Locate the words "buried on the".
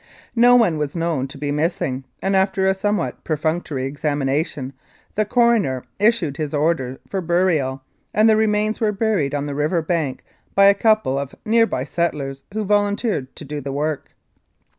8.91-9.53